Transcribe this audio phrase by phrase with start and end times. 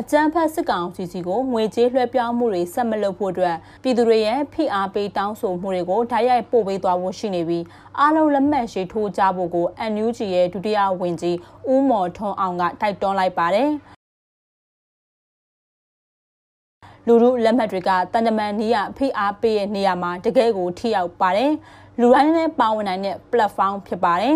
[0.00, 7.64] အကြမ်းဖက်စစ်ကောင်စီစီကိုငွေကြေးလွှဲပြောင်းမှုတွေဆက်မလုပ်ဖို့အတွက်ပြည်သူတွေရဲ့ဖိအားပေးတောင်းဆိုမှုတွေကိုဓာတ်ရိုက်ပို့ပေးသွားဖို့ရှိနေပြီး
[7.98, 11.36] အားလုံးလက်မှတ်ရေးထိုးကြဖို့ကို NUG ရဲ့ဒုတိယဝန်ကြီး
[11.72, 13.70] ဦးမော်ထွန်းအောင်ကတိုက်တွန်းလိုက်ပါတယ်
[17.06, 21.52] လူလူလက်မှတ်တွေကတန်တမန်နီးရဖိအားပေးရဲ့နေရာမှာတကယ်ကိုထိရောက်ပါတယ်
[22.00, 24.34] လူတိုင်းနဲ့ပါဝင်နိုင်တဲ့ platform ဖြစ်ပါတယ်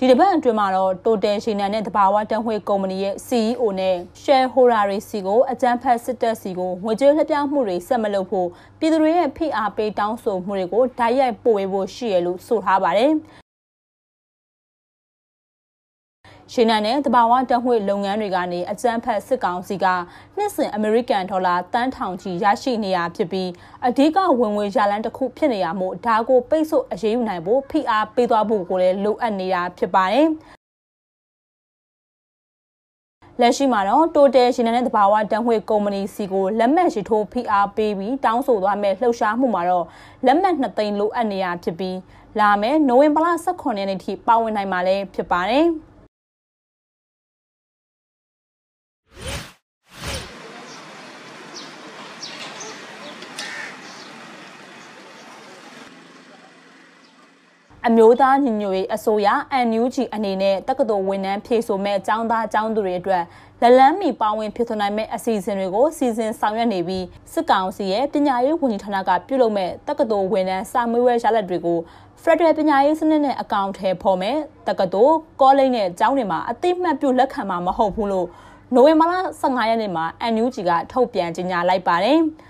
[0.00, 8.48] ဒီတစ်ပတ်အတွင်းမှာတော့ Total ရှင်နံနဲ့တဘာဝတန်ဝှေကုမ္ပဏီရဲ့ CEO နဲ့ shareholder တွေစီကိုအကြမ်းဖက်စစ်တပ်စီကိုငွေကြေးလှပြောင်းမှုတွေဆက်မလုပ်ဖို့
[8.78, 13.12] ပြည်သူတွေရဲ့ဖိအားပေးတောင်းဆိုမှုတွေကိုဓာတ်ရိုက်ပို့ဝေဖို့ရှိရလို့ဆိုထားပါတယ်။
[16.52, 19.86] ရှင်းနံနဲ့တဘာဝတံွှေလုပ်ငန်းတွေကနေအကြမ်းဖက်စစ်ကောင်စီက
[20.36, 23.50] နှစ်စဉ်အမေရိကန်ဒေါ်လာတန်းထောင်ချီရရှိနေရဖြစ်ပြီး
[23.86, 30.28] အဓိကဝင်ငွေရလန်းတစ်ခုဖြစ်နေရမို့ဒါကိုပိတ်ဆို့အရေးယူနိုင်ဖို့ဖိအားပေးသွားဖို့ကိုလည်းလိုအပ်နေတာဖြစ်ပါတယ်
[33.40, 39.86] လက်ရှိမှာတော့ Total ရှင်နဲ့တဘာဝတန်ဝှေကုမ္ပဏီစီကိုလက်မှတ်ရှိထိုးဖိအားပေးပြီးတောင်းဆိုသွားမဲ့လှုပ်ရှားမှုမှာတော့
[40.26, 41.96] လက်မှတ်2သိန်းလိုအပ်နေရဖြစ်ပြီး
[42.40, 45.68] လာမယ့်နိုဝင်ဘာလ18ရက်နေ့ထိပါဝင်နိုင်မှာလည်းဖြစ်ပါတယ်။
[57.86, 59.28] အမျိုးသားညီညွတ်ရေးအစိုးရ
[59.68, 63.22] NUG အနေနဲ့တက္ကသိုလ်ဝန်ထမ်းဖြည့်ဆို့မဲ့အကြောင်းသားအကြောင်းသူတွေအတွက်
[63.60, 71.78] လက်လန်းမီပါဝင်ဖြစ်ထွန်းနိုင်မဲ့အစီအစဉ်တွေကိုစီစဉ်ဆောင်ရွက်နေပြီးစစ်ကောင်စီရဲ့ပညာရေးဝန်ကြီးဌာနကပြုလုပ်မဲ့တက္ကသိုလ်ဝန်ထမ်းစာမေးပွဲရလဒ်တွေကို
[72.22, 74.36] Federal ပညာရေးစနစ်နဲ့အကောင့်ထဲပေါ်မဲ့
[74.68, 78.26] တက္ကသိုလ်ကောလိပ်နဲ့ကျောင်းတွေမှာအသိမှတ်ပြုလက်ခံမှာမဟုတ်ဘူးလို့
[78.74, 82.20] နိုဝင်ဘာလ15ရက်နေ့မှာ NUG ကထုတ်ပြန်ကြေညာလိုက်ပါတယ်။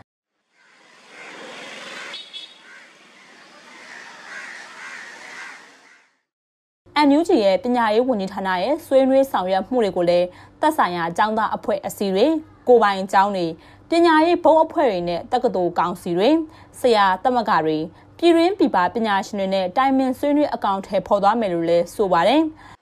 [7.06, 10.26] NUG ရဲ့ပညာရေးဝန်ကြီးဌာနရဲ့ဆွေးနွေးဆောင်ရွက်မှုတွေကိုလည်း
[10.60, 12.26] သက်ဆိုင်ရာအကြောင်းသားအဖွဲ့အစည်းတွေ
[12.69, 13.47] ကိုပိုင်အကြောင်းတွေ
[13.91, 16.31] ပညာရေးဘုတ်အဖွဲ့တွေနဲ့တက္ကသိုလ်ကောင်စီတွေ
[16.81, 17.78] ဆရာသမဂ္ဂတွေ
[18.19, 22.42] ပြည်ရင်းပြည်ပပညာရှင်တွေနဲ့တိုင်ပင်ဆွေးနွေးအကောင့်ထဲပေါ်သွားမယ်လို့လည်းဆိုပါတယ်။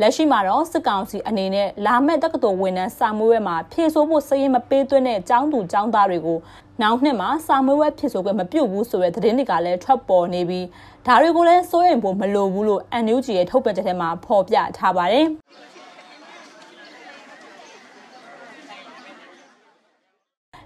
[0.00, 6.38] လက်ရှိမှာတော့စစ်ကောင်စီအနေနဲ့လာမဲ့တက္ကသိုလ်ဝန်ထမ်းစာမွေးဝဲမှာဖြည့်ဆို့ဖို့စရင်မပေးသွင်းတဲ့ကျောင်းသူကျောင်းသားတွေကို
[6.82, 10.66] နောက်နှစ်မှာစာမွေးဝဲဖြည့်ဆို့ခွင့်မပြုတ်ဘူးဆိုတဲ့သတင်းတွေကလည်းထွက်ပေါ်နေပြီး
[11.06, 15.26] ဒါတွေကိုလည်းစိုးရိမ်ဖို့မလိုဘူးလို့ NUG ရဲ့ထုတ်ပြန်ချက်ထဲမှာဖော်ပြထားပါတယ်။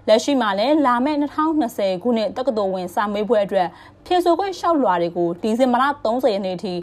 [0.07, 3.67] လက်ရှိမှာလည်းလာမယ့်2020ခုနှစ်တက္ကသိုလ်ဝင်စာမေးပွဲအတွက်
[4.05, 6.73] ဖြည့်ဆို့ခွင့်လျှောက်လွှာတွေကိုဒီဇင်ဘာလ30ရက်နေ့ထိ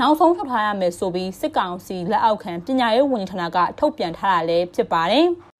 [0.00, 5.26] နောက်ဆုံးထုတ်ထားရမယ်ဆိုပြီးစစ်ကောင်စီလက်အောက်ခံပညာရေးဝန်ကြီးဌာနကထုတ်ပြန်ထားတာလည်းဖြစ်ပါတယ်။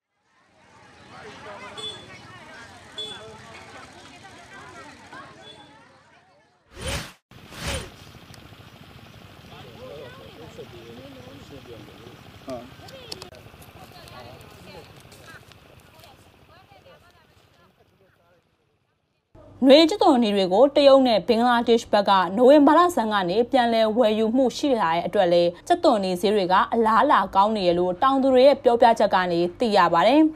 [19.67, 30.21] နွေကျသွန်နီတွေကိုတရုတ်နဲ့ဘင်္ဂလားဒေ့ရှ်ဘက်ကနိုဝင်ဘာလဆန်းကနေပြန်လည်ဝယ်ယူမှုရှိလာတဲ့အတွက်လေကျသွန်နီဈေးတွေကအလားအလာကောင်းနေရလို့တောင်သူတွေရဲ့ပြောပြချက်ကနေသိရပါတယ်။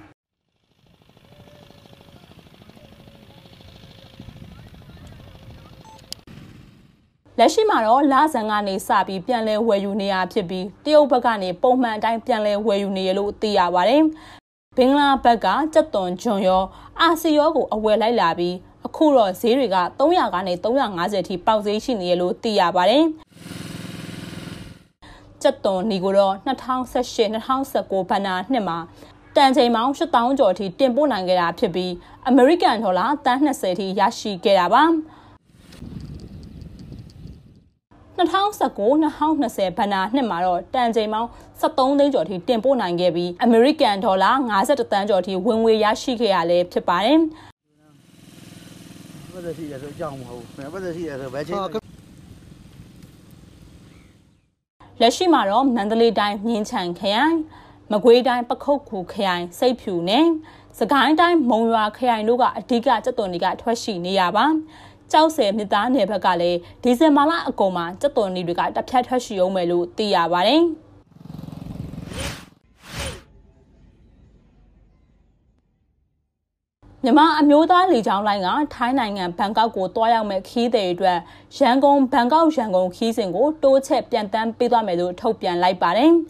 [7.37, 14.01] လက်ရှိမှာတော့လာဇန်ကနေစပြီးပြန်လဲဝယ်ယူနေရဖြစ်ပြီးတရုတ်ဘက်ကနေပုံမှန်အတိုင်းပြန်လဲဝယ်ယူနေရလို့သိရပါတယ်။
[14.77, 16.63] ဘင်္ဂလားဘက်ကကြက်သွန်ဂျွန်ရော
[16.99, 18.55] အာစီရောကိုအဝယ်လိုက်လာပြီး
[18.99, 23.03] အခုတော့ဈေးတွေက300ကနေ350ထိပေါက်ဈေးရှိနေရလို့သိရပါတယ်။
[25.41, 28.77] ကျက်သွန်နီကိုတော့2018-2019ဘဏ္ဍာနှစ်မှာ
[29.35, 31.91] တန်ချိန်ပေါင်း8000ကျော်ထိတင်ပို့နိုင်ခဲ့တာဖြစ်ပြီး
[32.27, 34.83] အမေရိကန်ဒေါ်လာတန်း20ထိရရှိခဲ့တာပါ
[38.17, 41.29] 2019-2020ဘဏ္ဍာနှစ်မှာတော့တန်ချိန်ပေါင်း
[41.61, 47.19] 73သိန်းကျော်ထိတင်ပို့နိုင်ခဲ့ပြီးအမေရိကန်ဒေါ်လာ51တန်းကျော်ထိဝင်ငွေရရှိခဲ့ရလဲဖြစ်ပါတယ်
[49.37, 51.57] ပတ်သက်ရှိတယ်ဆိုအကြောင်းမဟုတ်ဘူးပတ်သက်ရှိတယ်ဆိုဘယ်ချိန်
[55.01, 57.35] လက်ရှိမှာတော့မန္တလေးတိုင်းမြင်းချံခရိုင်
[57.91, 60.25] မကွေးတိုင်းပခုတ်ကူခရိုင်စိတ်ဖြူနဲ့
[60.79, 64.45] စကိုင်းတိုင်းမုံရွာခရိုင်တို့ကအဓိကစက်သွန်တွေကထွက်ရှိနေရပါ
[65.11, 70.63] ကြောက်စဲမြစ်သားနယ်ဘက်ကလည်းဒီဇင်ဘာလအကုန်မှာစက်သွန်တွေကတဖြတ်ထွက်ရှိအောင်မယ်လို့သိရပါတယ်။
[77.03, 81.19] မြန်မာအမျိုးသားလေကြောင်းလိုင်းကထိုင်းနိုင်ငံဘန်ကောက်ကိုတွားရောက်မဲ့ခီးသည်တွေအတွက်
[81.57, 86.11] ရန်ကုန်ဘန်ကောက်ရန်ကုန်ခီးစဉ်ကိုတိုးချက်ပြန်တမ်းပေးသွားမယ်လို့ထုတ်ပြန်လိုက်ပါတယ်။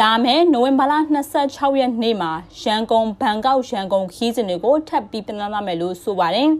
[0.00, 0.94] လာမယ့်နိုဝင်ဘာလ
[1.36, 2.32] 26ရက်နေ့မှာ
[2.62, 6.50] ရန်ကုန်ဘန်ကောက်ရန်ကုန်ခီးစဉ်တွေကိုထပ်ပြီးပြန်လာမယ်လို့ဆိုပါတယ်။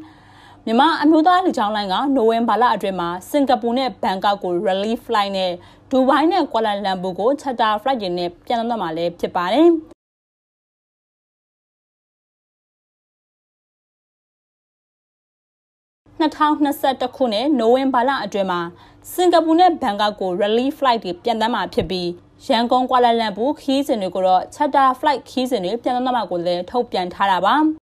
[0.66, 5.52] မြန်မာအမျိုးသားလူချောင်းလိုင်းကနိုဝင်ဘာလအတွင်းမှာစင်ကာပူနဲ့ဘန်ကောက်ကို relief flight နဲ့
[5.90, 9.68] ဒူဘိုင်းနဲ့ကွာလာလမ်ပူကို charter flight တွေနဲ့ပြန်သွားမှာလည်းဖြစ်ပါတယ်။
[16.20, 18.60] 2021ခုနှစ်နိုဝင်ဘာလအတွင်းမှာ
[19.12, 22.08] စင်ကာပူနဲ့ဘန်ကောက်ကို relief flight တွေပြန်တမ်းမှာဖြစ်ပြီး
[22.46, 27.56] ရန်ကုန်ကွာလာလမ်ပူခီးစဉ်တွေကိုတော့ charter flight ခီးစဉ်တွေပြန်တမ်းမှာကိုလည်းထုတ်ပြန်ထားတာပါ။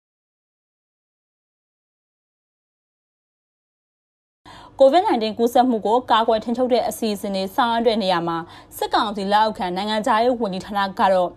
[4.81, 8.37] COVID-19 ကူးစက်မှုကိုကာကွယ်ထိန်းချုပ်တဲ့အစီအစဉ်တွေဆောင်ရွက်တဲ့နေရာမှာ
[8.77, 11.29] စစ်ကောင်စီလက်အောက်ခံနိုင်ငံသားရေးဝန်ကြီးဌာနကတော့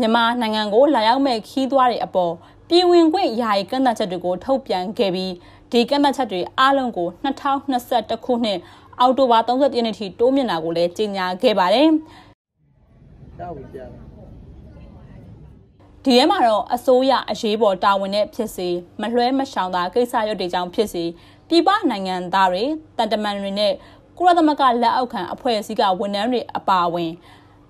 [0.00, 2.32] မြန်မာနိုင်ငံကိုလာရောက်မဲ့ခီးသွွားတွေအပေါ်
[2.68, 5.32] ပြည်ဝင်ခွင့်ယာယီကန့်သတ်ချက်တွေကိုထုတ်ပြန်ခဲ့ပြီး
[5.72, 8.58] ဒီကန့်သတ်ချက်တွေအားလုံးကို2021ခုနှစ်
[9.00, 11.88] အောက်တိုဘာ31ရက်နေ့ထိတိုးမြင့်တာကိုလည်းကြေညာခဲ့ပါတယ်။
[13.40, 13.78] တောက်ပြ
[16.04, 18.68] ဒီထဲမှာတော့အစိုးရအရေးပေါ်တာဝန်နဲ့ဖြစ်စေ
[19.00, 21.04] မလွှဲမရှောင်တာကိစ္စရွက်တွေကြောင့်ဖြစ်စေ
[21.54, 22.64] ပြည်ပနိုင်ငံသားတွေ
[22.98, 23.72] တန်တမန်တွေနဲ့
[24.16, 27.12] ကုလသမဂ္ဂလက်အောက်ခံအဖွဲ့အစည်းကဝန်ထမ်းတွေအပါအဝင်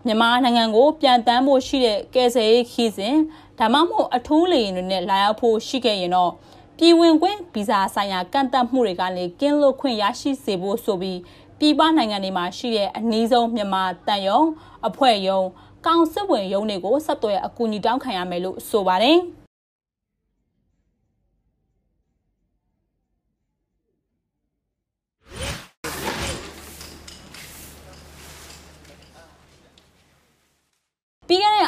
[0.07, 3.17] မြန်မာနိုင်ငံကိုပြန်တမ်းဖို့ရှိတဲ့ကယ်ဆယ်ရေးခီးစဉ်
[3.59, 6.33] ဒါမှမဟုတ်အထူးလေယာဉ်တွေနဲ့လာရောက်ဖို့ရှိခဲ့ရင်တော့
[6.79, 11.19] ပြည်ဝင်ခွင့်ဗီဇာဆိုင်ရာကန့်သတ်မှုတွေကနေကင်းလွတ်ခွင့်ရရှိစေဖို့ဆိုပြီး
[11.59, 14.41] ပြည်ပနိုင်ငံတွေမှာရှိတဲ့အနည်းဆုံးမြန်မာတန်ယုံ
[14.89, 15.41] အဖွဲ့ယုံ
[15.87, 19.19] ကောင်စစ်ဝင်ယုံတွေကိုဆက်သွယ်အကူအညီတောင်းခံရမယ်လို့ဆိုပါတယ်။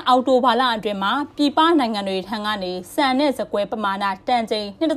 [0.06, 4.90] ပြီးခဲ့တဲ့အော်တိုဘာလအတွင်းမှာပြည်ပနိုင်ငံတွေထံကနေစံနဲ့ဇကွဲပမာဏတန်ချိန်2.3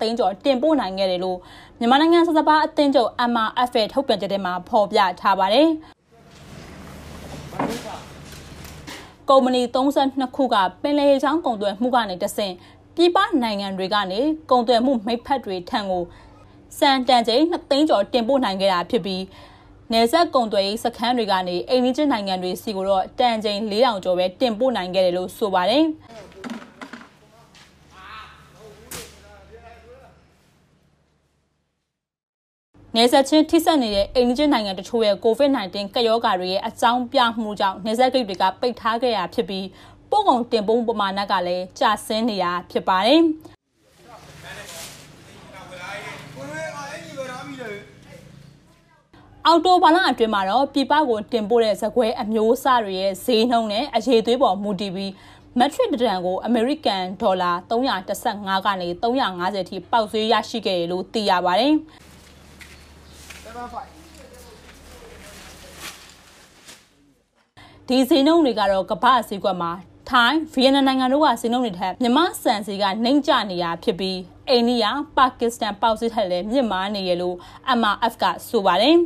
[0.00, 1.38] သိန်းကျော်တင်ပို့နိုင်ခဲ့တယ်လို့
[1.78, 5.68] မြန်မာနိုင်ငံစစပါအသင်းချုပ် MRF ထုတ်ပြန်ချက်ထဲမှာဖော်ပြထားပါတယ်။
[9.28, 12.54] ကုမ္ပဏီ32ခုကပင်လယ်ချောင်းကုန်သွယ်မှုကနေတဆင့်
[12.96, 14.20] ပြည်ပနိုင်ငံတွေကနေ
[14.50, 16.04] ကုန်သွယ်မှုမိတ်ဖက်တွေထံကို
[16.78, 19.22] စံတန်ချိန်2သိန်းကျော်တင်ပို့နိုင်ခဲ့တာဖြစ်ပြီး
[19.92, 25.84] နယ်စပ်ကုန်သွယ်ရေးစခန်းတွေကနေအိမ်နီးချင်းနိုင်ငံတွေစီကိုတော့တန်ချိန်4000ကျော်ပဲတင်ပို့နိုင်ခဲ့တယ်လို့ဆိုပါတယ်။
[32.96, 39.66] နေဆက်ချင်းထိစပ်နေတဲ့အိန္ဒိယနိုင်ငံတချို့ရဲ့ COVID-19 ကပ်ရောဂါတွေရဲ့အကြောင်းပြမှုကြောင့်နေဆက်ဂိတ်တွေကပိတ်ထားခဲ့ရဖြစ်ပြီး
[40.10, 43.22] ပို့ကုန်တင်ပို့ပမာဏကလည်းကျဆင်းနေတာဖြစ်ပါတယ်။
[49.46, 55.12] အော်တိုဘာလအတွင်းမှာတော့ပြည်ပကိုတင်ပို့တဲ့ဇကွဲအမျိုးအစားတွေရဲ့ဈေးနှုန်းနဲ့အရေးသွေးပေါ်မူတည်ပြီး
[55.58, 61.74] မက်ထရစ်တန်ကိုအမေရိကန်ဒေါ်လာ315ကနေ350ထိပေါက်ဈေးရရှိခဲ့တယ်လို့သိရပါတယ်။
[67.88, 69.72] ဒီဈေးနှုန်းတွေကတော့ကမ္ဘာဈေးကွက်မှာ
[70.10, 74.18] ထိုင်းဗီယက်နမ်နိုင်ငံတို့ကဈေးနှုန်းတွေထက်မြန်မာစံစီကနှိမ့်ကျနေတာဖြစ်ပြီး
[74.48, 74.84] အိန္ဒိယ
[75.16, 77.36] ပါကစ္စတန်ပေါက်ဈေးထက်လည်းမြင့်မားနေရလို့
[77.78, 78.96] MRF ကဆိုပါတယ်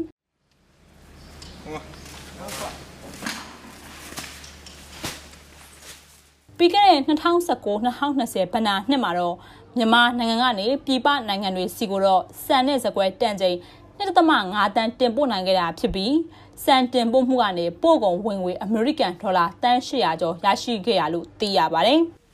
[6.59, 9.37] ပြီးခဲ့တဲ့2019-2020ဘဏ္ဍာနှစ်မှာတော့
[9.77, 13.57] မြန်မာနိုင်ငံကနေပြည်ပနိုင်ငံတွေစီကိုတော့စံနဲ့ဇကွဲတန်ချိန်
[13.99, 16.15] 1.5တန်းတင်ပို့နိုင်ခဲ့တာဖြစ်ပြီး
[16.65, 22.01] စံတင်ပို့မှုကနေပို့ကုန်ဝင်ငွေအမေရိကန်ဒေါ်လာတန်း800ကျော်ရရှိခဲ့ရလို့သိရပါတယ်။